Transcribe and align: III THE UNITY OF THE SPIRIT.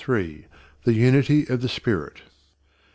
III 0.09 0.47
THE 0.83 0.93
UNITY 0.93 1.45
OF 1.47 1.61
THE 1.61 1.69
SPIRIT. 1.69 2.23